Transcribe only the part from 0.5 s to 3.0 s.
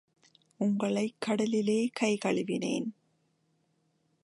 உங்களைக் கடலிலே கை கழுவினேன்.